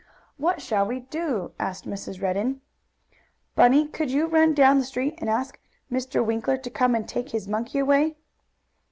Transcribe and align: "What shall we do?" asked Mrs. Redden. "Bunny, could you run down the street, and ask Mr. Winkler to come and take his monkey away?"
"What 0.37 0.63
shall 0.63 0.87
we 0.87 1.01
do?" 1.01 1.51
asked 1.59 1.87
Mrs. 1.87 2.19
Redden. 2.23 2.61
"Bunny, 3.53 3.87
could 3.87 4.09
you 4.09 4.25
run 4.25 4.55
down 4.55 4.79
the 4.79 4.83
street, 4.83 5.13
and 5.19 5.29
ask 5.29 5.59
Mr. 5.91 6.25
Winkler 6.25 6.57
to 6.57 6.69
come 6.71 6.95
and 6.95 7.07
take 7.07 7.29
his 7.29 7.47
monkey 7.47 7.77
away?" 7.77 8.15